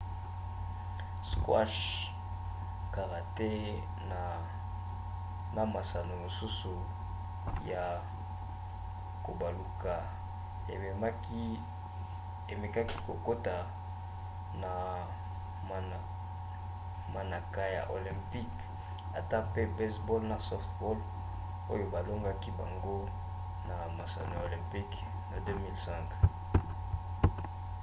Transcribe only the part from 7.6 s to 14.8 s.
ya kobaluka emekaki kokota na